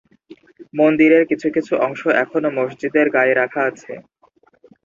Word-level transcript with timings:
মন্দিরের 0.73 1.23
কিছু 1.29 1.47
কিছু 1.55 1.73
অংশ 1.85 2.01
এখনো 2.23 2.49
মসজিদের 2.57 3.07
গায়ে 3.15 3.33
রাখা 3.35 3.61
আছে। 3.69 3.93